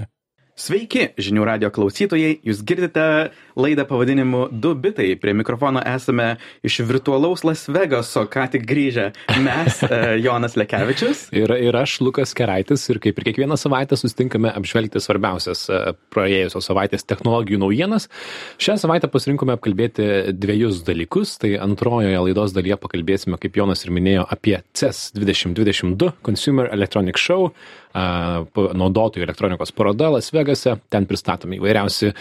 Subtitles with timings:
[0.55, 5.15] Sveiki, žinių radio klausytojai, jūs girdite laidą pavadinimu 2 bitai.
[5.19, 9.11] Prie mikrofono esame iš virtualaus Las Vegaso, ką tik grįžę.
[9.43, 11.27] Mes, e, Jonas Lekevičius.
[11.35, 15.81] Ir, ir aš, Lukas Keraitis, ir kaip ir kiekvieną savaitę sustinkame apžvelgti svarbiausias e,
[16.15, 18.09] praėjusios savaitės technologijų naujienas.
[18.61, 21.37] Šią savaitę pasirinkome apkalbėti dviejus dalykus.
[21.41, 27.51] Tai antrojoje laidos dalyje pakalbėsime, kaip Jonas ir minėjo, apie CES 2022 Consumer Electronic Show
[27.95, 30.75] naudotojų elektronikos paroda Las Vegase.
[30.91, 32.11] Ten pristatomi įvairiausi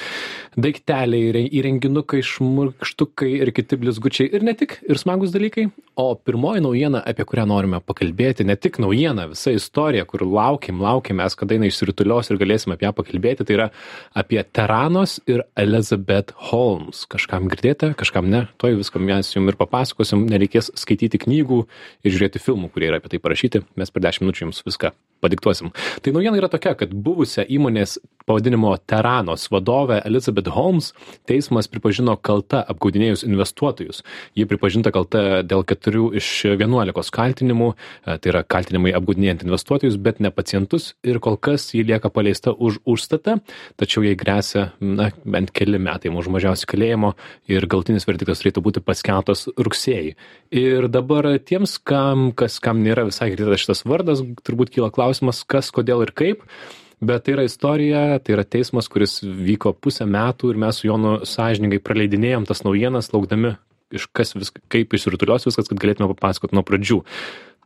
[0.55, 4.29] daikteliai, įrenginukai, šmurkštukai ir kiti blizgučiai.
[4.35, 5.69] Ir ne tik, ir smagus dalykai.
[6.01, 11.21] O pirmoji naujiena, apie kurią norime pakalbėti, ne tik naujiena, visa istorija, kur laukim, laukim
[11.23, 13.69] mes, kada jinai išsiritulios ir galėsime apie ją pakalbėti, tai yra
[14.19, 17.05] apie Teranos ir Elizabeth Holmes.
[17.11, 18.45] Kažkam girdėjote, kažkam ne.
[18.59, 20.27] Tuoj viską mes jums ir papasakosim.
[20.31, 21.65] Nereikės skaityti knygų
[22.05, 23.65] ir žiūrėti filmų, kurie yra apie tai parašyti.
[23.79, 24.93] Mes per 10 minučių jums viską
[25.25, 25.73] padiktuosim.
[26.03, 30.93] Tai naujiena yra tokia, kad buvusią įmonės pavadinimo Teranos vadovę Elizabeth Holmes
[31.29, 34.03] teismas pripažino kalta apgaudinėjus investuotojus.
[34.37, 36.29] Ji pripažinta kalta dėl keturių iš
[36.61, 41.85] vienuolikos kaltinimų, e, tai yra kaltinimai apgaudinėjant investuotojus, bet ne pacientus ir kol kas ji
[41.85, 43.41] lieka paleista už užstatą,
[43.81, 47.15] tačiau jai grėsia na, bent keli metai už mažiausiai kalėjimo
[47.51, 50.15] ir galtinis verdiktas turėtų būti paskeltas rugsėjai.
[50.55, 55.73] Ir dabar tiems, kam, kas, kam nėra visai girdėtas šitas vardas, turbūt kyla klausimas, kas,
[55.75, 56.49] kodėl ir kaip
[57.01, 61.17] bet tai yra istorija tai yra teismas kuris vyko pusę metų ir mes su jonu
[61.29, 63.57] sąžiningai praleidinėjom tas naujienas laukdami
[63.95, 67.01] iš kas vis kaip išsirutulios viskas kad galėtume papasakot nuo pradžių.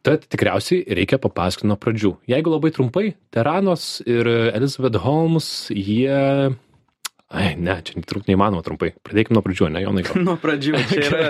[0.06, 2.14] Tad tikriausiai reikia papasakot nuo pradžių.
[2.30, 6.54] Jeigu labai trumpai teranos ir elizabeth holmes jie
[7.28, 8.94] ai ne čia turbūt neįmanoma trumpai.
[9.04, 10.16] Pradėkim nuo pradžių ane jonai gal?
[10.28, 10.78] Nuo pradžių.
[10.88, 11.26] Čia yra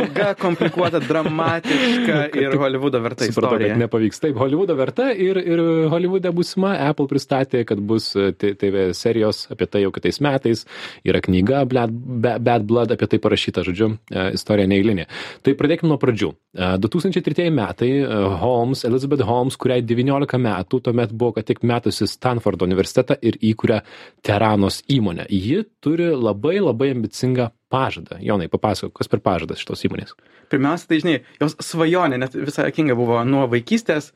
[0.00, 4.20] ilga, komplikuota, dramatiška ir Hollywoodo verta supratau kad nepavyks.
[4.24, 5.62] Taip holivudo verta ir ir
[5.92, 6.74] holivude būsima.
[6.88, 10.64] Apple pristatė kad bus e, tv serijos apie tai jau kitais metais.
[11.06, 11.94] Yra knyga Blood-
[12.26, 15.06] Ba- bad blood apie tai parašyta žodžiu e, istorija neeilinė.
[15.46, 16.32] Tai pradėkim nuo pradžių.
[16.58, 21.46] E, du tūkstančiai tretieji metai e, holmes elizabeth holmes kuriai devyniolika metų tuomet buvo ką
[21.46, 23.80] tik metusi stanfordo universitetą ir įkuria
[24.26, 30.16] teranos įmonę ji turi labai labai ambicingą pažadą jonai papasakok kas per pažadas šitos įmonės
[30.50, 34.12] Pirmiausia, tai žinai, jos svajonė net visai akinga buvo nuo vaikystės,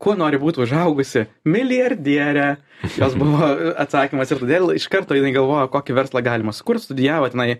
[0.00, 2.46] kuo nori būti užaugusi milijardierė.
[2.96, 7.58] Jos buvo atsakymas ir todėl iš karto jinai galvojo, kokį verslą galima sukurti, studijavo tenai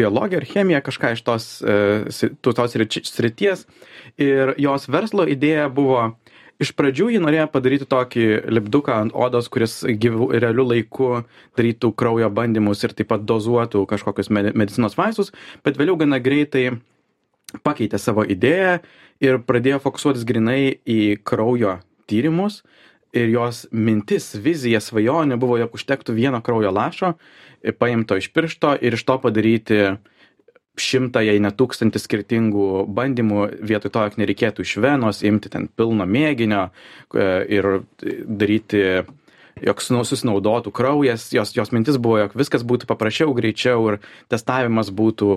[0.00, 2.78] biologiją ir chemiją, kažką iš tos, e, tos
[3.12, 3.66] srities.
[4.16, 6.14] Ir jos verslo idėja buvo
[6.58, 11.10] Iš pradžių ji norėjo padaryti tokį lipduką ant odos, kuris gyvų, realiu laiku
[11.58, 15.30] darytų kraujo bandymus ir taip pat dozuotų kažkokius medi- medicinos vaistus,
[15.62, 16.80] bet vėliau gana greitai
[17.62, 18.80] pakeitė savo idėją
[19.22, 21.78] ir pradėjo fokusuotis grinai į kraujo
[22.10, 22.64] tyrimus.
[23.16, 27.14] Ir jos mintis, vizija, svajonė buvo, jog užtektų vieno kraujo lašo,
[27.78, 29.78] paimto iš piršto ir iš to padaryti
[30.82, 36.06] šimtą, jei ne tūkstantį skirtingų bandymų, vietoj to, jog nereikėtų iš venos imti ten pilno
[36.08, 37.28] mėginio e,
[37.58, 38.84] ir daryti
[39.64, 44.00] jog susinaudotų kraujas, jos, jos mintis buvo, jog viskas būtų paprasčiau, greičiau ir
[44.30, 45.34] testavimas būtų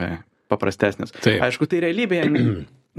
[0.00, 0.10] e,
[0.50, 1.14] paprastesnis.
[1.20, 1.40] Taip.
[1.46, 2.26] Aišku, tai realybėje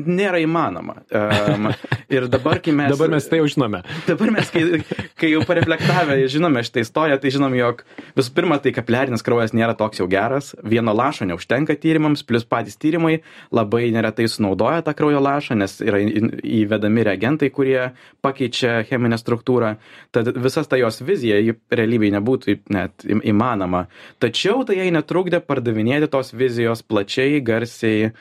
[0.07, 1.01] nėra įmanoma.
[1.11, 1.71] Um,
[2.11, 2.91] ir dabar, kai mes...
[2.93, 4.81] dabar mes tai jau žinome Dabar mes, kai,
[5.19, 7.83] kai jau pareflektavę žinome šitą istoriją, tai žinom, jog
[8.17, 12.79] visų pirma, tai kapiliarinis kraujas nėra toks jau geras, vieno lašo neužtenka tyrimams, plus patys
[12.81, 13.19] tyrimai
[13.53, 17.91] labai neretai sunaudoja tą kraujo lašą, nes yra įvedami reagentai, kurie
[18.25, 19.75] pakeičia cheminę struktūrą.
[20.15, 23.85] Tad visas ta jos vizija, ji realybėje nebūtų net įmanoma.
[24.21, 28.11] Tačiau tai jai netrukdė pardavinėti tos vizijos plačiai, garsiai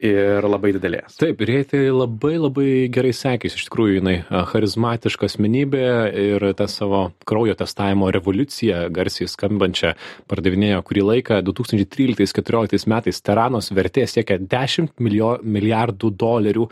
[0.00, 1.16] ir labai didelės.
[1.20, 4.14] Taip, ir jai tai labai labai gerai sekėsi, iš tikrųjų jinai
[4.50, 5.82] charizmatiška asmenybė
[6.24, 9.92] ir tą savo kraujo testavimo revoliuciją garsiai skambančią
[10.30, 11.42] pardavinėjo kurį laiką.
[11.50, 16.66] 2013-2014 metais Teranos vertė siekia 10 milijo, milijardų dolerių.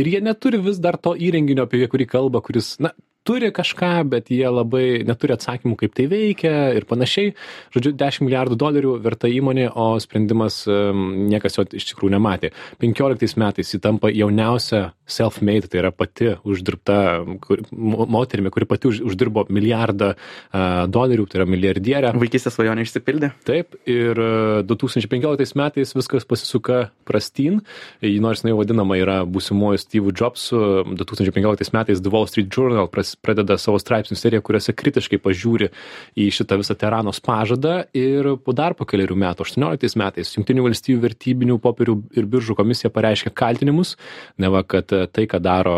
[0.00, 2.92] Ir jie neturi vis dar to įrenginio, apie kurį kalba, kuris, na,
[3.26, 7.34] turi kažką, bet jie labai neturi atsakymų, kaip tai veikia ir panašiai.
[7.74, 12.52] Žodžiu, 10 milijardų dolerių verta įmonė, o sprendimas niekas jo iš tikrųjų nematė.
[12.84, 16.98] 15 metais jį tampa jauniausia self-made, tai yra pati uždirbta
[17.74, 20.14] moterimi, kuri pati už, uždirbo milijardą
[20.92, 22.14] dolerių, tai yra milijardierė.
[22.20, 23.32] Vaikystės svajonė išsipildė.
[23.44, 27.60] Taip, ir e, 2015 metais viskas pasisuka prastyn,
[28.04, 30.58] Ji nors jinai vadinama yra būsimuoju Steve Jobsu,
[30.98, 35.70] 2015 metais The Wall Street Journal pras, pradeda savo straipsnių seriją, kuriuose kritiškai pažiūri
[36.18, 41.02] į šitą visą Teranos pažadą ir po dar po keliarių metų, 18 metais, Junktinių valstybių
[41.04, 43.94] vertybinių popierių ir biržų komisija pareiškė kaltinimus,
[44.40, 45.76] neva, kad tai, ką daro,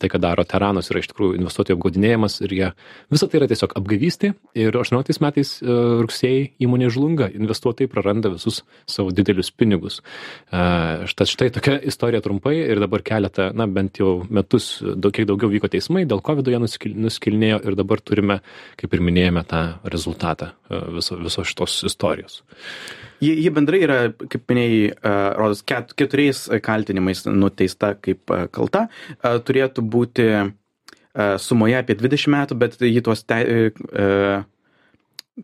[0.00, 2.70] tai, ką daro Teranos, yra iš tikrųjų investuotojų apgaudinėjimas ir jie
[3.12, 8.62] visą tai yra tiesiog apgavystė ir 18 metais e, rugsėjai įmonė žlunga, investuotojai praranda visus
[8.88, 10.00] savo didelius pinigus.
[10.52, 10.62] E,
[11.10, 15.52] štai, štai tokia istorija trumpai ir dabar keletą, na bent jau metus, daug kiek daugiau
[15.52, 18.38] vyko teismai, dėl COVID jie nuskil, nuskilnėjo ir dabar turime,
[18.80, 19.62] kaip ir minėjome, tą
[19.92, 22.40] rezultatą e, viso, viso šitos istorijos.
[23.22, 28.88] Ji, ji bendrai yra, kaip minėjai, uh, rodos, ket, keturiais kaltinimais nuteista kaip uh, kalta.
[29.22, 30.26] Turėtų būti
[31.44, 33.36] sumoje apie 20 metų, bet ji tuos te,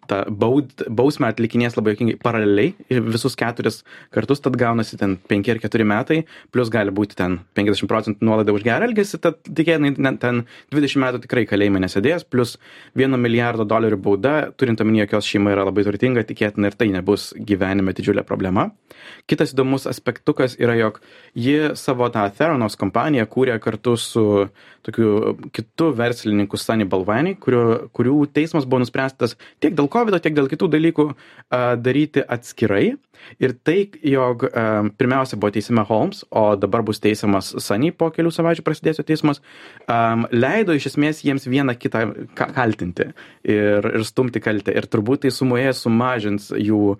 [0.08, 3.80] tą baud, bausmę atlikinės labai jokingai paraleliai visus keturis
[4.12, 6.18] kartus, tad gaunasi ten 5 ar 4 metai,
[6.52, 10.42] plus gali būti ten 50 procentų nuolaida už gerą elgesį, tad tikėtinai ten
[10.74, 12.58] 20 metų tikrai kalėjime nesėdės, plus
[13.00, 17.30] 1 milijardo dolerių bauda, turint omeny, jokios šeima yra labai turtinga, tikėtinai ir tai nebus
[17.38, 18.68] gyvenime didžiulė problema.
[19.28, 21.00] Kitas įdomus aspektukas yra, jog
[21.32, 24.24] ji savo tą Theranos kompaniją kūrė kartu su
[24.84, 30.50] tokiu kitu verslininku Sunny Balvani, kurių, kurių teismas buvo nuspręstas tiek dėl COVID, tiek dėl
[30.50, 31.06] kitų dalykų
[31.82, 32.96] daryti atskirai.
[33.42, 34.44] Ir tai, jog
[34.98, 39.42] pirmiausia buvo teisime Holmes, o dabar bus teisiamas Sunny po kelių savaičių prasidėsio teismas,
[40.30, 42.04] leido iš esmės jiems vieną kitą
[42.38, 43.08] kaltinti
[43.42, 44.74] ir, ir stumti kaltę.
[44.78, 46.98] Ir turbūt tai sumoje sumažins jų uh,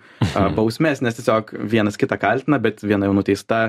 [0.59, 3.69] bausmės, nes tiesiog vienas kitą kaltina, bet viena jau nuteista,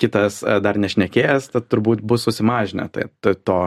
[0.00, 3.60] kitas dar nešnekėjęs, tad turbūt bus susimažinę tai, tai to,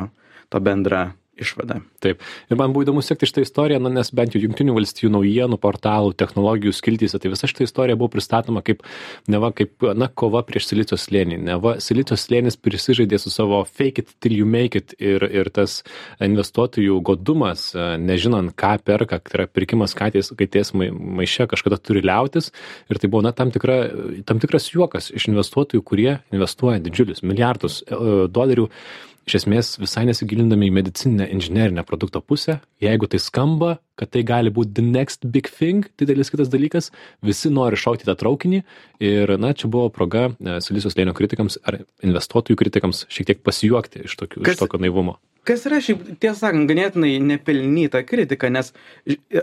[0.49, 1.79] to bendrą išvada.
[2.03, 2.21] Taip.
[2.51, 6.13] Ir man buvo įdomu sekti šitą istoriją, na, nes bent jau Junktinių valstybių naujienų portalų,
[6.19, 8.83] technologijų skiltyse, tai visa šitą istoriją buvo pristatoma kaip,
[9.31, 11.39] neva, kaip, na, kova prieš silicio slėnį.
[11.47, 15.81] Neva, silicio slėnis prisižaidė su savo fake it till you make it ir, ir tas
[16.23, 17.71] investuotojų godumas,
[18.01, 22.51] nežinant, ką perka, tai yra pirkimas katės, katės maiše kažkada turi liautis.
[22.91, 23.79] Ir tai buvo, na, tam, tikra,
[24.27, 27.99] tam tikras juokas iš investuotojų, kurie investuoja didžiulius milijardus e,
[28.33, 28.69] dolerių
[29.27, 34.51] iš esmės visai nesigilindami į medicininę inžinerinę produkto pusę jeigu tai skamba kad tai gali
[34.53, 36.91] būt the next big thing didelis kitas dalykas
[37.23, 38.63] visi nori šokti į tą traukinį
[39.03, 44.03] ir na čia buvo proga e, silicio slėnio kritikams ar investuotojų kritikams šiek tiek pasijuokti
[44.09, 45.17] iš tokių iš tokio naivumo.
[45.47, 48.73] kas yra šiaip tiesą sakant ganėtinai nepelnyta kritika nes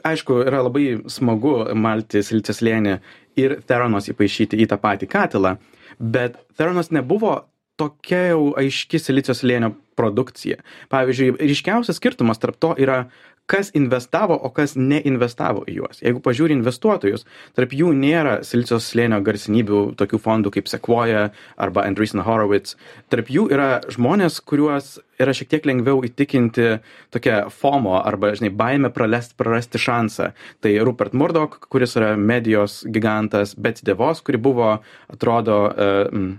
[0.04, 2.98] aišku yra labai smagu malti silicio slėnį
[3.40, 5.56] ir theranos įpaišyti į tą patį katilą
[6.00, 7.49] bet theranos nebuvo
[7.80, 10.60] tokia jau aiški silicio slėnio produkcija.
[10.92, 13.04] Pavyzdžiui, ryškiausias skirtumas tarp to yra,
[13.50, 16.00] kas investavo, o kas neinvestavo į juos.
[16.04, 17.24] Jeigu pažiūri investuotojus,
[17.58, 21.24] tarp jų nėra silicio slėnio garsinybių tokių fondų kaip Sequoia
[21.58, 22.76] arba Andreessen Horowitz.
[23.10, 26.68] Tarp jų yra žmonės, kuriuos yra šiek tiek lengviau įtikinti
[27.10, 30.30] tokia FOMO arba, žinai, baime pralesti, prarasti šansą.
[30.62, 34.76] Tai Rupert Murdoch, kuris yra medijos gigantas, Betsy DeVos, kuri buvo,
[35.10, 36.30] atrodo, uh,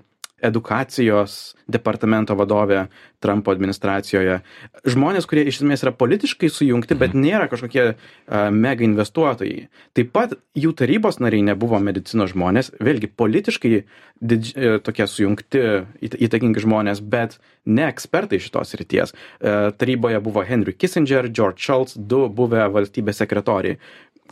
[0.41, 2.85] edukacijos departamento vadovė
[3.21, 4.39] Trumpo administracijoje.
[4.89, 7.23] Žmonės, kurie iš esmės yra politiškai sujungti, bet mhm.
[7.25, 9.67] nėra kažkokie uh, mega investuotojai.
[9.97, 13.73] Taip pat jų tarybos nariai nebuvo medicinos žmonės, vėlgi politiškai
[14.33, 15.63] didž, uh, tokie sujungti
[16.01, 17.37] įtakingi žmonės, bet
[17.69, 19.13] ne ekspertai šitos ryties.
[19.13, 23.77] Uh, taryboje buvo Henry Kissinger, George Shultz, du buvę valstybės sekretoriai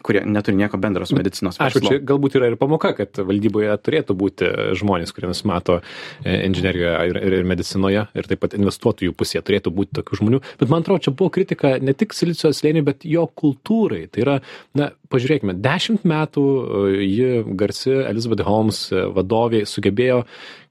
[0.06, 1.82] kurie neturi nieko bendro su medicinos verslu.
[1.82, 6.94] Aišku, čia galbūt yra ir pamoka, kad valdyboje turėtų būti žmonės, kurie nusimato e, inžinerijoje
[7.12, 10.44] ir, ir, ir medicinoje, ir taip pat investuotojų pusėje turėtų būti tokių žmonių.
[10.62, 14.06] Bet man atrodo, čia buvo kritika ne tik silicio slėniui, bet jo kultūrai.
[14.12, 14.38] Tai yra,
[14.78, 20.24] na, pažiūrėkime, dešimt metų e, ji garsi Elizabeth Holmes e, vadovė sugebėjo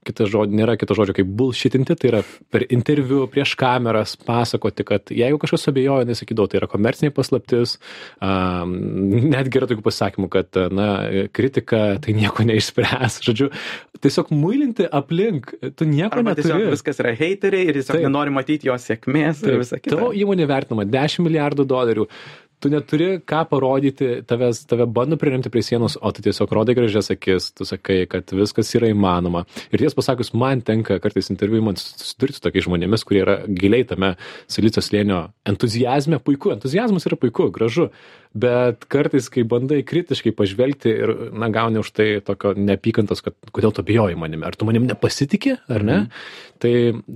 [0.08, 2.22] kitas žodis, nėra kito žodžio kaip bullshitinti, tai yra
[2.52, 7.76] per interviu prieš kameras pasakoti, kad jeigu kažkas abejoja, nesakydavo, tai yra komerciniai paslaptis,
[8.24, 8.74] um,
[9.28, 10.88] netgi yra tokių pasakymų, kad, na,
[11.34, 13.20] kritika tai nieko neišspręs.
[13.28, 13.50] Žodžiu,
[14.04, 16.72] tiesiog muilinti aplink, tu nieko neturi.
[16.72, 19.96] Viskas yra heiteriai ir tiesiog nenori matyti jo sėkmės ir visą kitą.
[19.96, 22.08] Tavo įmonė vertinama 10 milijardų dolerių
[22.60, 27.10] tu neturi ką parodyti, tavęs, tave bando priremti prie sienos, o tu tiesiog rodai gražias
[27.14, 29.44] akis, tu sakai, kad viskas yra įmanoma.
[29.72, 33.86] Ir ties pasakius, man tenka kartais interviu, man susidurti su tokiais žmonėmis, kurie yra giliai
[33.88, 34.14] tame
[34.50, 37.88] silicio slėnio entuzijazme, puiku, entuzijazmas yra puiku, gražu,
[38.34, 43.72] bet kartais, kai bandai kritiškai pažvelgti ir, na, gauni už tai tokio neapykantos, kad kodėl
[43.74, 45.98] tu bijoji manimi, ar tu manim nepasitikė, ar ne?
[46.04, 46.46] Mm.
[46.58, 46.72] Tai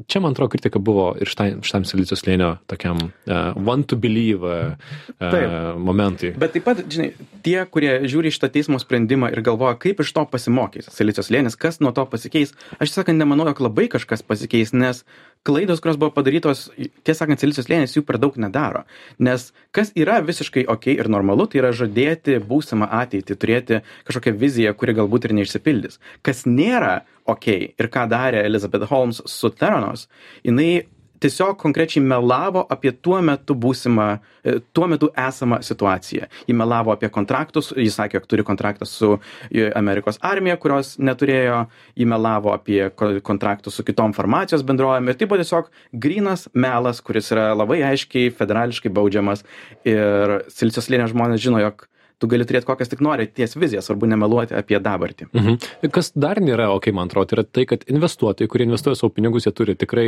[0.07, 4.76] čia, man atrodo, kritika buvo ir šitam, silicio slėnio tokiam uh, want to believe uh,
[5.19, 5.78] Taip.
[5.83, 6.31] momentai.
[6.38, 7.11] Bet taip pat, žinai,
[7.42, 11.81] tie, kurie žiūri šitą teismo sprendimą ir galvoja, kaip iš to pasimokys Silicijos lėnis, kas
[11.83, 15.02] nuo to pasikeis, aš sakant, nemanau, jog labai kažkas pasikeis, nes
[15.43, 16.69] klaidos, kurios buvo padarytos,
[17.03, 18.85] tiesą sakant, Silicijos lėnis jų per daug nedaro.
[19.19, 24.75] Nes kas yra visiškai ok ir normalu, tai yra žadėti būsimą ateitį, turėti kažkokią viziją,
[24.79, 25.99] kuri galbūt ir neišsipildys.
[26.23, 30.09] Kas nėra ok ir ką darė Elizabeth Holmes su Theranos,
[30.47, 30.87] jinai
[31.23, 34.07] tiesiog konkrečiai melavo apie tuo metu būsimą,
[34.45, 36.29] e, tuo metu esamą situaciją.
[36.49, 41.62] Ji melavo apie kontraktus, jis sakė, jog turi kontraktą su e, Amerikos armija, kurios neturėjo,
[41.99, 45.09] ji melavo apie ko- kontraktus su kitom farmacijos bendrovėm.
[45.09, 49.47] Ir tai buvo tiesiog grinas melas, kuris yra labai aiškiai federališkai baudžiamas.
[49.88, 51.87] Ir Silicijos lėnio žmonės žino, jog
[52.23, 55.29] tu gali turėti kokias tik nori ties vizijas, svarbu nemeluoti apie dabartį.
[55.35, 55.59] Mhm.
[55.95, 59.55] Kas dar nėra, ok, man atrodo, yra tai, kad investuotojai, kurie investuoja savo pinigus, jie
[59.59, 60.07] turi tikrai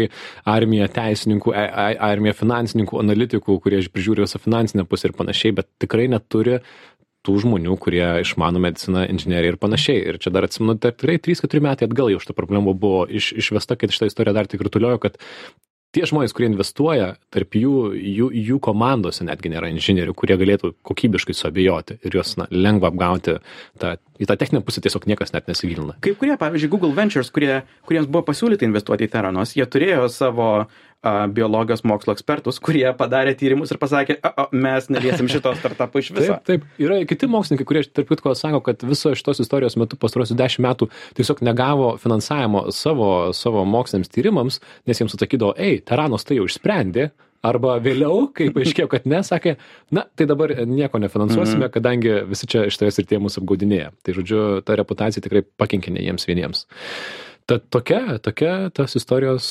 [0.55, 5.71] armiją teisininkų, a- a- armiją finansininkų, analitikų, kurie prižiūri visą finansinę pusę ir panašiai, bet
[5.83, 6.61] tikrai neturi
[7.25, 10.03] tų žmonių, kurie išmano mediciną, inžineriją ir panašiai.
[10.13, 13.79] Ir čia dar atsimenu, dar tikrai 3-4 metai atgal jau šitą problemą buvo iš, išvesta,
[13.81, 15.17] kad šitą istoriją dar tik rutuliojo, kad
[15.95, 21.37] tie žmonės, kurie investuoja, tarp jų, jų, jų komandose netgi nėra inžinierių, kurie galėtų kokybiškai
[21.39, 23.39] suabejoti ir juos na, lengva apgauti.
[23.81, 25.97] Ta, į tą techninę pusę tiesiog niekas net nesigilina.
[26.05, 30.51] Kai kurie, pavyzdžiui, Google Ventures, kurie, kuriems buvo pasiūlyta investuoti į Teranos, jie turėjo savo
[31.35, 36.11] biologijos mokslo ekspertus, kurie padarė tyrimus ir pasakė, a, a, mes neliesim šito startupo iš
[36.15, 36.39] viso.
[36.47, 36.65] Taip, taip.
[36.81, 40.89] Yra kiti mokslininkai, kurie, tarp kitko, sako, kad viso šitos istorijos metu pastarosius dešimt metų
[41.19, 44.59] tiesiog negavo finansavimo savo, savo moksliniams tyrimams,
[44.89, 47.11] nes jiems atsakydavo, ei, Teranos tai jau išsprendė.
[47.45, 49.59] Arba vėliau, kai paaiškėjo, kad ne, sakė,
[49.93, 53.91] na, tai dabar nieko nefinansuosime, kadangi visi čia šitoje srityje mūsų apgaudinėja.
[54.01, 56.65] Tai žodžiu, ta reputacija tikrai pakenkė ne jiems vieniems.
[57.45, 59.47] Tad tokia, tokia tos istorijos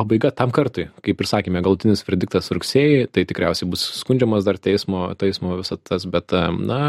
[0.00, 0.88] pabaiga tam kartui.
[1.04, 6.06] Kaip ir sakėme, galutinis verdiktas rugsėjai, tai tikriausiai bus skundžiamas dar teismo, teismo visą tas,
[6.08, 6.80] bet, na,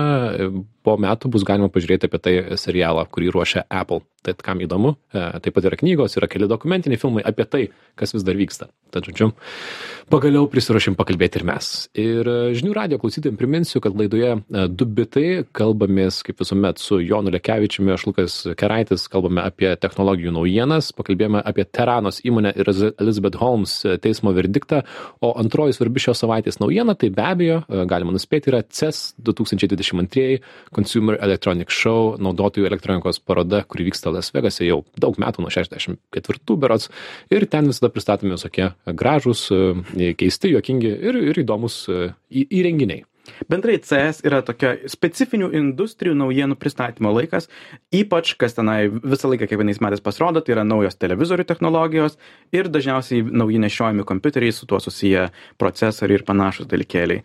[0.85, 4.01] po metų bus galima pažiūrėti apie tai serialą, kurį ruošia Apple.
[4.21, 7.61] Tai kam įdomu, e, taip pat yra knygos, yra keli dokumentiniai filmai apie tai,
[7.97, 8.67] kas vis dar vyksta.
[8.93, 9.31] Tad, žodžiu,
[10.13, 11.69] pagaliau prisirašym pakalbėti ir mes.
[11.97, 16.99] Ir e, žinių radio klausytėm priminsiu, kad laidoje e, du bitai kalbamės kaip visuomet su
[17.01, 22.69] Jonu Lekevičiumi, aš Lukas Keraitis, kalbame apie technologijų naujienas, pakalbėjome apie Teranos įmonę ir
[23.01, 24.81] Elizabeth Holmes teismo verdiktą,
[25.23, 30.39] o antroji svarbi šios savaitės naujiena, tai be abejo, galima nuspėti, yra CES 2022
[30.75, 36.57] Consumer Electronic Show, naudotojų elektronikos paroda, kuri vyksta Las Vegase jau daug metų, nuo 64
[36.61, 36.89] berots,
[37.33, 39.47] ir ten visada pristatomi visokie gražūs,
[40.19, 41.83] keisti, juokingi ir, ir įdomus
[42.31, 43.05] įrenginiai.
[43.49, 47.47] Bendrai CS yra tokia specifinių industrijų naujienų pristatymo laikas,
[47.93, 52.17] ypač kas tenai visą laiką kiekvienais metais pasirodo, tai yra naujos televizorių technologijos
[52.55, 55.27] ir dažniausiai nauji nešiojami kompiuteriai, su tuo susiję
[55.61, 57.21] procesoriai ir panašus dalykėliai.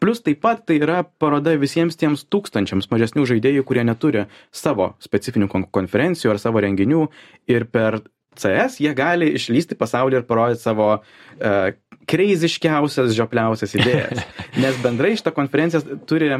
[0.00, 5.50] Plus taip pat tai yra paroda visiems tiems tūkstančiams mažesnių žaidėjų, kurie neturi savo specifinių
[5.50, 7.08] kon konferencijų ar savo renginių
[7.50, 8.00] ir per
[8.38, 11.72] CS jie gali išlysti pasaulį ir parodyti savo uh,
[12.10, 14.22] kreiziškiausias, žiopliausias idėjas.
[14.62, 16.30] Nes bendrai šitą konferenciją turi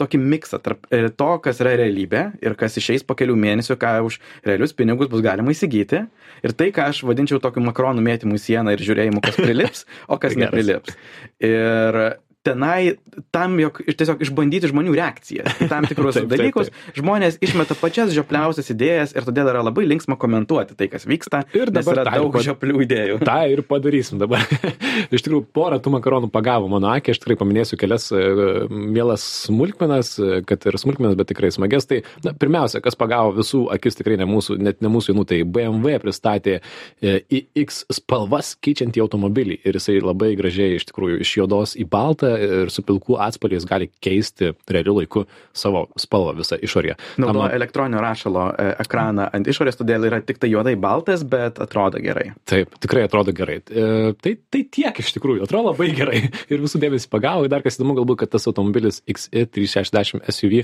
[0.00, 3.92] tokį miksą tarp e, to, kas yra realybė ir kas išeis po kelių mėnesių, ką
[4.06, 6.04] už realius pinigus bus galima įsigyti.
[6.46, 10.20] Ir tai, ką aš vadinčiau tokiu makronų mėtymu į sieną ir žiūrėjimu, kas prilips, o
[10.22, 10.96] kas neprilips.
[11.44, 12.00] Ir
[12.46, 12.96] tenai
[13.34, 16.70] tam, jog tiesiog išbandyti žmonių reakciją į tam tikrus Taip, taip, dalykus.
[16.96, 21.42] Žmonės išmeta pačias žiopliausias idėjas ir todėl yra labai linksma komentuoti tai, kas vyksta.
[21.56, 23.18] Ir dabar yra daug pad- žioplių idėjų.
[23.28, 24.44] tą ir padarysim dabar.
[25.14, 28.22] Iš tikrųjų, porą tų makaronų pagavo mano akį, aš tikrai paminėsiu kelias e,
[28.70, 31.88] mielas smulkmenas, e, kad ir smulkmenas, bet tikrai smages.
[31.90, 35.40] Tai, na, pirmiausia, kas pagavo visų akis tikrai ne mūsų, net ne mūsų jaunų, tai
[35.46, 41.74] BMW pristatė e, iX spalvas keičiantį automobilį ir jisai labai gražiai iš tikrųjų iš juodos
[41.78, 45.24] į baltą ir su pilku atspalviais gali keisti realiu laiku
[45.56, 46.96] savo spalvą visą išorėje.
[47.16, 51.24] Tam Naudoja man- elektroninio rašalo e, ekraną ant išorės, todėl yra tik tai juodai baltas,
[51.24, 52.32] bet atrodo gerai.
[52.48, 53.58] Taip, tikrai atrodo gerai.
[53.68, 56.22] E, tai, tai tiek iš tikrųjų, atrodo labai gerai.
[56.52, 57.46] Ir visų dėmesį pagavo.
[57.46, 60.62] Ir dar kas įdomu, galbūt, kad tas automobilis XE360 SUV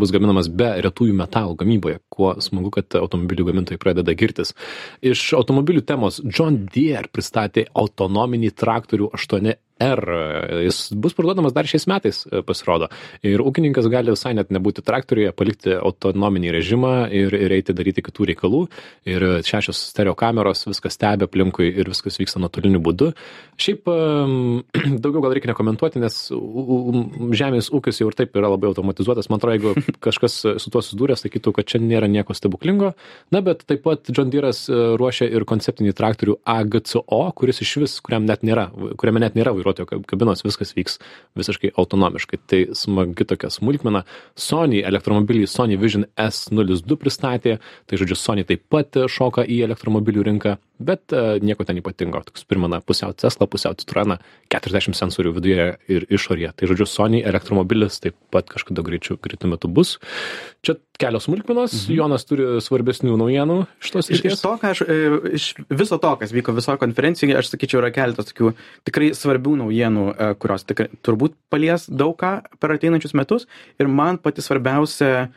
[0.00, 2.00] bus gaminamas be retųjų metalų gamyboje.
[2.12, 4.54] Kuo smagu, kad automobilių gamintojai pradeda girtis.
[5.04, 10.16] Iš automobilių temos John Deere pristatė autonominį traktorių 8 R.
[10.66, 12.88] Jis bus parduodamas dar šiais metais, e, pasirodo.
[13.26, 18.30] Ir ūkininkas gali visai net nebūti traktoriuje, palikti autonominį režimą ir, ir eiti daryti kitų
[18.32, 18.62] reikalų.
[19.10, 23.12] Ir šešios stereo kameros, viskas stebi aplinkui ir viskas vyksta nuotoliniu būdu.
[23.62, 23.88] Šiaip
[25.02, 26.18] daugiau gal reikia nekomentuoti, nes
[27.42, 29.30] žemės ūkis jau ir taip yra labai automatizuotas.
[29.32, 32.92] Man atrodo, jeigu kažkas su tuo susidūrė, sakytų, kad čia nėra nieko stebuklingo.
[33.34, 37.96] Na, bet taip pat John Deere'as e, ruošia ir konceptinį traktorių AGCO, kuris iš vis,
[38.04, 38.68] kuriam net nėra,
[39.00, 40.98] kuriame net nėra vairuotojo kab- kabinos, viskas vyks
[41.38, 42.40] visiškai autonomiškai.
[42.46, 44.04] Tai smagi tokia smulkmena.
[44.36, 50.56] Sony elektromobilį Sony Vision S02 pristatė, tai žodžiu, Sony taip pat šoka į elektromobilių rinką,
[50.86, 52.22] bet e, nieko ten ypatingo.
[52.28, 54.18] Toks primena pusiau Tesla, pusiau Citroeną,
[54.52, 56.52] 40 sensorių viduje ir išorėje.
[56.58, 59.96] Tai žodžiu, Sony elektromobilis taip pat kažkada greičiu, greitu metu bus.
[60.66, 61.96] Čia kelios smulkmenos, mhm.
[61.96, 64.98] Jonas turi svarbesnių naujienų iš tos Iš, iš to, aš, e,
[65.38, 68.52] iš viso to, kas vyko visoje konferencijoje, aš sakyčiau, yra keletas tokių
[68.88, 73.48] tikrai svarbių naujienų, e, kurios tikrai turbūt palies daug ką per ateinančius metus.
[73.80, 75.30] Ir man pati svarbiausia,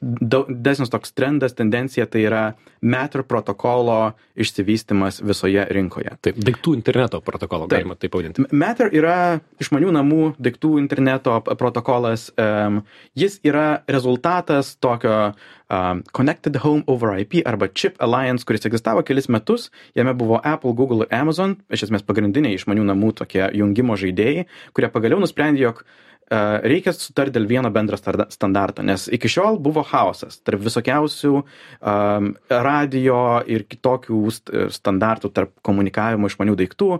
[0.00, 2.42] daug desnis toks trendas, tendencija, tai yra
[2.80, 6.14] Matter protokolo išsivystimas visoje rinkoje.
[6.24, 7.82] Taip, daiktų interneto protokolo Taip.
[7.82, 8.46] galima taip pavadinti.
[8.56, 12.30] Matter yra išmanių namų daiktų interneto protokolas.
[12.40, 12.80] Um,
[13.18, 15.34] jis yra rezultatas tokio
[15.70, 19.70] um, Connected Home over IP arba Chip Alliance, kuris egzistavo kelis metus.
[19.96, 24.46] Jame buvo Apple, Google ir Amazon, iš esmės pagrindiniai išmanių namų tokie jungimo žaidėjai,
[24.76, 25.98] kurie pagaliau nusprendė, jog uh,
[26.30, 33.40] reikia sutarti dėl vieno bendro standarto, nes iki šiol buvo chaosas tarp visokiausių um, radio
[33.50, 36.90] ir kitokių st standartų tarp komunikavimo išmanių daiktų.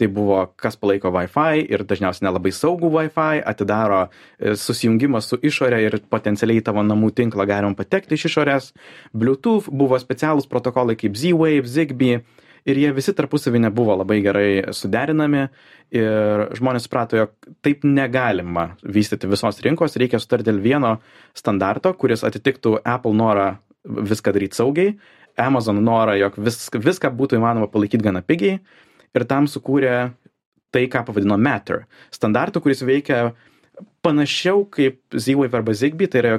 [0.00, 5.80] Tai buvo, kas palaiko Wi-Fi ir dažniausiai nelabai saugų Wi-Fi, atidaro e, susijungimą su išorė
[5.86, 8.70] ir potencialiai tavo namų tinklą galima patekti iš išorės.
[9.16, 12.20] Bluetooth buvo specialūs protokolai kaip Z-Wave, Zigbee
[12.68, 15.46] ir jie visi tarpusavį nebuvo labai gerai suderinami
[15.96, 17.32] ir žmonės suprato, jog
[17.64, 20.96] taip negalima vystyti visos rinkos, reikia sutarti dėl vieno
[21.36, 24.94] standarto, kuris atitiktų Apple norą viską daryti saugiai,
[25.40, 28.60] Amazon norą, jog vis, viską būtų įmanoma palaikyti gana pigiai
[29.16, 30.10] ir tam sukūrė
[30.70, 31.86] tai, ką pavadino Matter.
[32.14, 33.32] Standartų, kuris veikia
[34.04, 36.34] panašiau kaip Z-Wave arba Zigbee, tai yra,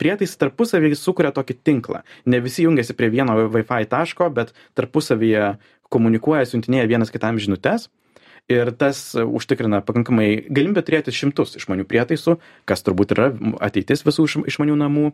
[0.00, 2.02] prietaisai tarpusavį sukuria tokį tinklą.
[2.26, 5.56] Ne visi jungiasi prie vieno Wi-Fi taško, bet tarpusavyje
[5.92, 7.88] komunikuoja, siuntinėja vienas kitam žinutes.
[8.50, 13.30] Ir tas užtikrina pakankamai galimybę turėti šimtus išmanių prietaisų, kas turbūt yra
[13.62, 15.12] ateitis visų iš- išmanių namų.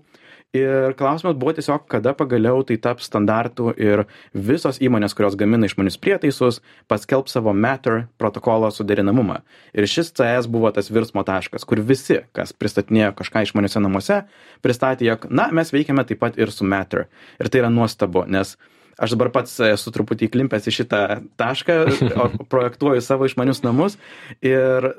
[0.57, 6.01] Ir klausimas buvo tiesiog, kada pagaliau tai taps standartų ir visos įmonės, kurios gamina išmanius
[6.01, 9.43] prietaisus, paskelb savo Matter protokolo suderinamumą.
[9.77, 14.23] Ir šis CS buvo tas virsmo taškas, kur visi, kas pristatinėjo kažką išmaniuose namuose,
[14.65, 17.11] pristatė, jog, na, mes veikiame taip pat ir su Matter.
[17.37, 18.57] Ir tai yra nuostabu, nes
[18.99, 21.03] aš dabar pats esu truputį įklimpęs į šitą
[21.41, 21.79] tašką,
[22.53, 23.99] projektuoju savo išmanius namus
[24.45, 24.93] ir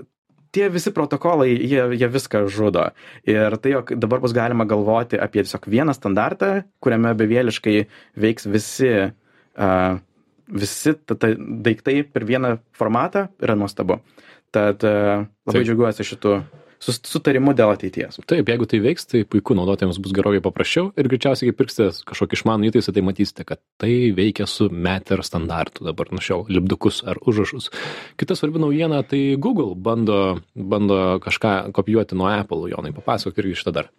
[0.56, 2.90] tie visi protokolai, jie, jie viską žudo.
[3.30, 7.76] Ir tai, jog dabar bus galima galvoti apie tiesiog vieną standartą, kuriame bevėliškai
[8.20, 10.00] veiks visi, uh,
[10.50, 14.00] visi ta, ta, daiktai per vieną formatą, yra nuostabu.
[14.56, 15.68] Tad uh, labai Taip.
[15.70, 16.40] džiaugiuosi šitų
[16.80, 18.20] sus- sutarimu dėl ateities.
[18.30, 22.40] Taip, jeigu tai veiks, tai puiku, naudotojams bus gerokai paprasčiau ir greičiausiai, kai pirksite kažkokį
[22.40, 27.70] išmanų įtaisą, tai matysite, kad tai veikia su Matter standartu dabar nušiau lipdukus ar užrašus.
[28.20, 33.76] Kita svarbi naujiena, tai Google bando, bando kažką kopijuoti nuo Apple, Jonai, papasakok irgi šitą
[33.76, 33.92] dar.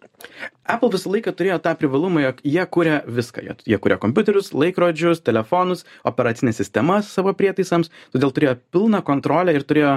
[0.69, 3.41] Apple visą laiką turėjo tą privalumą, jog jie kuria viską.
[3.45, 9.65] Jie, jie kuria kompiuterius, laikrodžius, telefonus, operacinės sistemas savo prietaisams, todėl turėjo pilną kontrolę ir
[9.65, 9.95] turėjo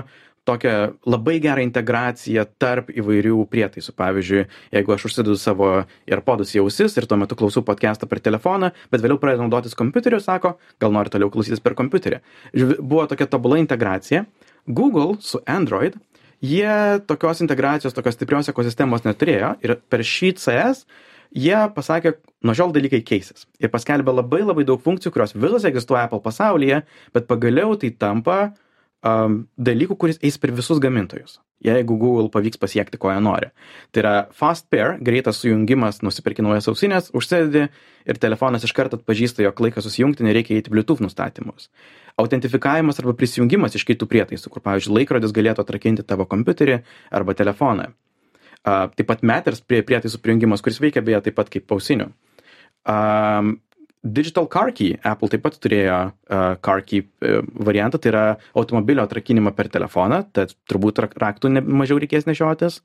[0.49, 0.73] tokią
[1.09, 3.95] labai gerą integraciją tarp įvairių prietaisų.
[3.99, 4.45] Pavyzdžiui,
[4.77, 5.71] jeigu aš užsidedu savo
[6.11, 10.21] AirPodus į ausis ir tuo metu klausau podcastą per telefoną, bet vėliau pradedu naudotis kompiuteriu,
[10.23, 12.21] sako, gal nori toliau klausytis per kompiuterį.
[12.81, 14.25] Buvo tokia tobula integracija.
[14.67, 15.97] Google su Android
[16.45, 20.85] jie tokios integracijos, tokios stiprios ekosistemos neturėjo ir per šį CS
[21.35, 22.15] jie pasakė,
[22.47, 23.47] nuo šiol dalykai keisis.
[23.59, 26.83] Ir paskelbė labai labai daug funkcijų, kurios visos egzistuoja Apple pasaulyje,
[27.15, 28.39] bet pagaliau tai tampa
[29.05, 31.39] um, dalykų, kuris eis per visus gamintojus.
[31.65, 33.49] Jeigu Google pavyks pasiekti, ko jie nori.
[33.95, 37.69] Tai yra fast pair, greitas sujungimas, nusipirki naujas ausinės, užsidedi
[38.05, 41.71] ir telefonas iš karto atpažįsta, jog laikas susijungti, nereikia įti Bluetooth nustatymus.
[42.21, 46.83] Autentifikavimas arba prisijungimas iš kitų prietaisų, kur, pavyzdžiui, laikrodis galėtų atrakinti tavo kompiuterį
[47.17, 47.89] arba telefoną.
[48.65, 52.13] Uh, taip pat Matters prie prietaisų prijungimas, kuris veikia beje taip pat kaip ausinių.
[52.85, 53.57] Um,
[54.05, 59.07] Digital Car Key, Apple taip pat turėjo uh, Car Key uh, variantą, tai yra automobilio
[59.07, 62.83] atrakinimą per telefoną, tad turbūt rak- raktų ne, mažiau reikės nešiotis.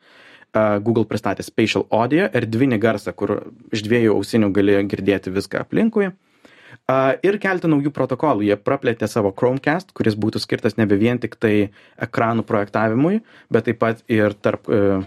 [0.49, 3.35] Uh, Google pristatė Spatial Audio, erdvinį garsą, kur
[3.75, 6.07] iš dviejų ausinių gali girdėti viską aplinkui.
[6.89, 8.47] Uh, ir keletą naujų protokolų.
[8.47, 11.69] Jie praplėtė savo Chromecast, kuris būtų skirtas nebe vien tik tai
[12.01, 13.19] ekranų projektavimui,
[13.51, 15.03] bet taip pat ir tarp uh,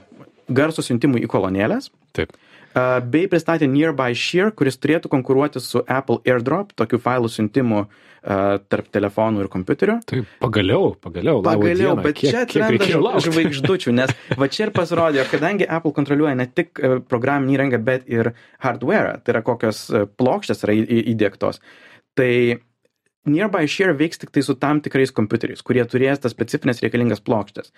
[0.53, 1.89] garso siuntimui į kolonėlės.
[2.13, 2.37] Taip.
[2.75, 7.85] Bei pristatė Nearby Share, kuris turėtų konkuruoti su Apple AirDrop, tokių failų siuntimu
[8.23, 9.97] tarp telefonų ir kompiuterio.
[10.07, 11.41] Taip, pagaliau, pagaliau.
[11.43, 12.05] Pagaliau, dieną.
[12.07, 16.79] bet kiek, čia atsiranda žvaigždučių, nes va čia ir pasirodė, kadangi Apple kontroliuoja ne tik
[16.79, 18.31] e, programinį įrangą, bet ir
[18.63, 21.59] hardware, tai yra kokios e, plokštės yra įdėktos,
[22.15, 22.31] tai
[23.27, 27.71] Nearby Share veiks tik tai su tam tikrais kompiuteriais, kurie turės tas specifines reikalingas plokštės.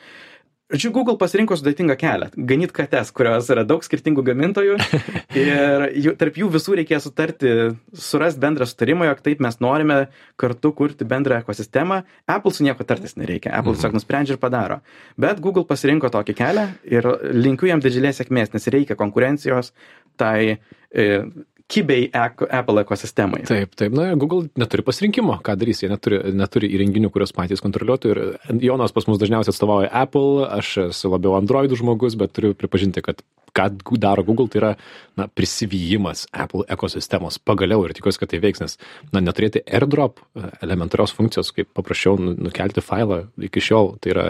[0.75, 4.75] Žodžiu, Google pasirinko sudėtingą kelią- ganyt kates, kurios yra daug skirtingų gamintojų
[5.39, 7.53] ir jų, tarp jų visų reikės sutarti,
[7.95, 12.03] surasti bendrą sutarimą, jog taip mes norime kartu kurti bendrą ekosistemą.
[12.27, 14.81] Apple su nieko tartis nereikia, Apple tiesiog nusprendžia ir padaro.
[15.15, 19.71] Bet Google pasirinko tokį kelią ir linkiu jam didžiulės sėkmės, nes reikia konkurencijos
[20.19, 20.59] tai
[20.91, 21.23] e,
[21.71, 23.45] kibiai Apple ekosistemai.
[23.49, 28.13] Taip, taip, na, Google neturi pasirinkimo, ką darys, jie neturi, neturi įrenginių, kurios patys kontroliuotų.
[28.13, 33.05] Ir Jonas pas mus dažniausiai atstovauja Apple, aš esu labiau Android žmogus, bet turiu pripažinti,
[33.05, 33.25] kad
[33.55, 33.69] ką
[34.03, 34.73] daro Google, tai yra
[35.17, 38.79] na, prisivyjimas Apple ekosistemos pagaliau ir tikiuosi, kad tai veiks, nes
[39.15, 44.27] na, neturėti airdrop e, elementarios funkcijos, kaip paprasčiau nu- nukelti failą iki šiol, tai yra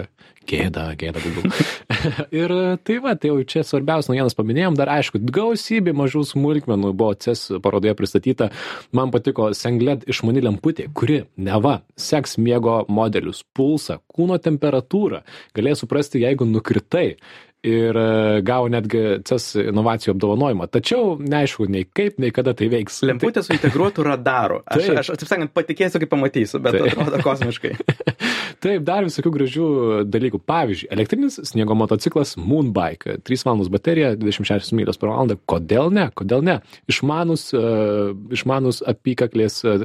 [0.48, 1.52] gėda, gėda Google.
[2.42, 6.92] ir e, tai va, tai jau čia svarbiausias naujienas paminėjom, dar aišku, gausybė mažų smulkmenų
[6.92, 8.50] buvo CES parodoje pristatyta.
[8.96, 15.24] Man patiko Sengled išmani lemputė, kuri neva seks miego modelius, pulsą, kūno temperatūrą,
[15.56, 17.14] galės suprasti, jeigu nukritai
[17.64, 20.68] ir e, gavo netgi CES inovacijų apdovanojimą.
[20.74, 23.00] Tačiau neaišku, nei kaip, nei kada tai veiks.
[23.08, 24.60] Lemputė su integruotu radaru.
[24.68, 25.00] Aš, Taip.
[25.00, 26.92] aš, taip sakant, patikėsiu, kai pamatysiu, bet Taip.
[26.92, 27.74] atrodo kosmiškai.
[28.64, 29.68] Taip, dar visokių gražių
[30.08, 30.40] dalykų.
[30.48, 33.18] Pavyzdžiui, elektrinis sniego motociklas Moonbike.
[33.26, 35.36] 3 valandos baterija, 26 mylios per valandą.
[35.50, 36.06] Kodėl ne?
[36.16, 36.58] Kodėl ne?
[36.90, 39.84] Išmanus, uh, išmanus apykaklės uh,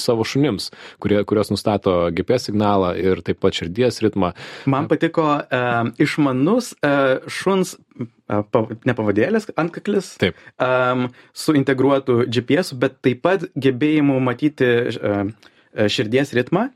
[0.00, 4.34] savo šunims, kurie, kurios nustato GPS signalą ir taip pat širdies ritmą.
[4.70, 5.92] Man patiko uh,
[6.54, 7.76] išmanus uh, šuns,
[8.28, 10.16] uh, ne pavadėlis, antkaklis.
[10.18, 10.36] Taip.
[10.58, 15.30] Um, su integruotu GPS, bet taip pat gebėjimu matyti uh,
[15.74, 16.68] širdies ritmą.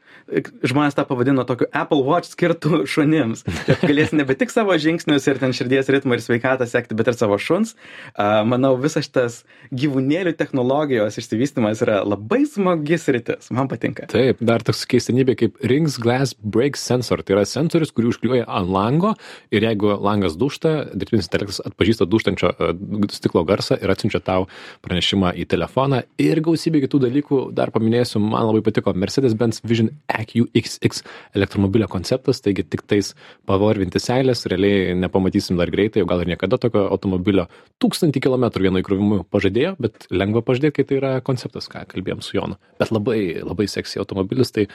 [0.66, 3.44] Žmonės tą pavadino tokiu Apple Watch skirtų šunims.
[3.82, 7.38] Galės nebe tik savo žingsnius ir ten širdies ritmą ir sveikatą sekti, bet ir savo
[7.40, 7.74] šuns.
[8.18, 9.40] Manau, visas šitas
[9.72, 13.52] gyvūnėlių technologijos išsivystimas yra labai smagis rytis.
[13.54, 14.08] Man patinka.
[14.12, 17.22] Taip, dar toks keistenybė kaip Rings Glass Break Sensor.
[17.22, 19.14] Tai yra sensorius, kurį užklijuoja ant lango
[19.54, 22.70] ir jeigu langas dušta, dirbtinis intelektas atpažįsta duštančio e,
[23.14, 24.48] stiklo garsą ir atsiunčia tau
[24.84, 26.02] pranešimą į telefoną.
[26.22, 31.02] Ir gausybė kitų dalykų dar paminėsiu, man labai patiko Mercedes-Benz Vision EQXX
[31.36, 33.12] elektromobilio konceptas, taigi tik tais
[33.48, 37.48] pavarvinti seilės, realiai nepamatysim dar greitai, o gal ir niekada tokio automobilio.
[37.82, 42.38] Tūkstantį kilometrų vieno įkrovimu pažadėjo, bet lengva pažadėti, kai tai yra konceptas, ką kalbėjom su
[42.38, 42.58] Jonu.
[42.80, 44.68] Bet labai, labai seksy automobilis, tai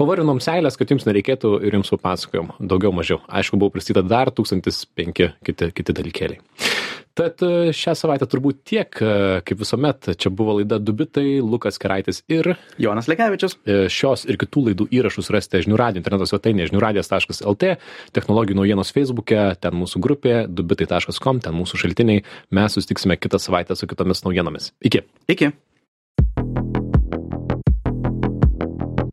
[0.00, 3.22] pavarvinom seilės, kad jums nereikėtų ir jums papasakojom daugiau mažiau.
[3.28, 6.69] Aišku, buvo pristatyta dar 1005 kiti, kiti dalykėliai.
[7.18, 12.22] Tad e, šią savaitę turbūt tiek, e, kaip visuomet, čia buvo laida Dubitai, Lukas Keraitis
[12.30, 13.56] ir Jonas Lekevičius.
[13.66, 17.74] e, šios ir kitų laidų įrašus rasite žinių radio interneto svetainėje žiniųradijas.lt,
[18.14, 22.22] technologijų naujienos Facebook'e, ten mūsų grupė, dubitai.com, ten mūsų šaltiniai.
[22.54, 24.72] Mes susitiksime kitą savaitę su kitomis naujienomis.
[24.80, 25.02] Iki.
[25.34, 25.52] Iki.